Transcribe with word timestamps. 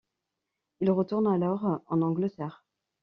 Il 0.79 0.89
retourne 0.89 1.27
alors 1.27 1.83
en 1.85 2.01
Angleterre. 2.01 2.65